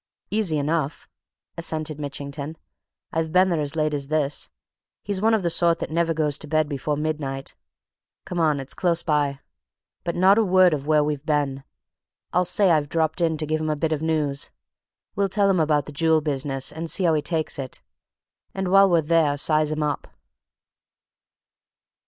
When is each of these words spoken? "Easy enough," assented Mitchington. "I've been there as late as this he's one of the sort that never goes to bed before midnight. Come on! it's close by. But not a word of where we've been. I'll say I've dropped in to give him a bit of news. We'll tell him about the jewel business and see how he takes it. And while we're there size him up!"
"Easy 0.31 0.57
enough," 0.57 1.07
assented 1.59 1.99
Mitchington. 1.99 2.57
"I've 3.11 3.31
been 3.31 3.49
there 3.49 3.61
as 3.61 3.75
late 3.75 3.93
as 3.93 4.07
this 4.07 4.49
he's 5.03 5.21
one 5.21 5.35
of 5.35 5.43
the 5.43 5.49
sort 5.51 5.77
that 5.77 5.91
never 5.91 6.11
goes 6.11 6.39
to 6.39 6.47
bed 6.47 6.67
before 6.67 6.97
midnight. 6.97 7.53
Come 8.25 8.39
on! 8.39 8.59
it's 8.59 8.73
close 8.73 9.03
by. 9.03 9.41
But 10.03 10.15
not 10.15 10.39
a 10.39 10.43
word 10.43 10.73
of 10.73 10.87
where 10.87 11.03
we've 11.03 11.23
been. 11.23 11.63
I'll 12.33 12.45
say 12.45 12.71
I've 12.71 12.89
dropped 12.89 13.21
in 13.21 13.37
to 13.37 13.45
give 13.45 13.61
him 13.61 13.69
a 13.69 13.75
bit 13.75 13.93
of 13.93 14.01
news. 14.01 14.49
We'll 15.15 15.29
tell 15.29 15.47
him 15.47 15.59
about 15.59 15.85
the 15.85 15.91
jewel 15.91 16.21
business 16.21 16.71
and 16.71 16.89
see 16.89 17.03
how 17.03 17.13
he 17.13 17.21
takes 17.21 17.59
it. 17.59 17.83
And 18.55 18.69
while 18.69 18.89
we're 18.89 19.01
there 19.03 19.37
size 19.37 19.71
him 19.71 19.83
up!" 19.83 20.07